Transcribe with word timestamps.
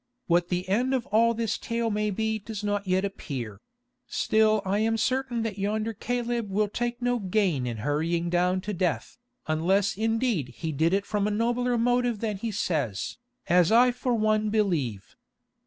What 0.25 0.49
the 0.49 0.67
end 0.67 0.95
of 0.95 1.05
all 1.05 1.35
this 1.35 1.59
tale 1.59 1.91
may 1.91 2.09
be 2.09 2.39
does 2.39 2.63
not 2.63 2.87
yet 2.87 3.05
appear; 3.05 3.61
still 4.07 4.63
I 4.65 4.79
am 4.79 4.97
certain 4.97 5.43
that 5.43 5.59
yonder 5.59 5.93
Caleb 5.93 6.49
will 6.49 6.67
take 6.69 7.03
no 7.03 7.19
gain 7.19 7.67
in 7.67 7.77
hurrying 7.77 8.27
down 8.31 8.61
to 8.61 8.73
death, 8.73 9.19
unless 9.45 9.95
indeed 9.95 10.55
he 10.57 10.71
did 10.71 10.91
it 10.91 11.05
from 11.05 11.27
a 11.27 11.29
nobler 11.29 11.77
motive 11.77 12.19
than 12.19 12.37
he 12.37 12.49
says, 12.49 13.19
as 13.47 13.71
I 13.71 13.91
for 13.91 14.15
one 14.15 14.49
believe." 14.49 15.15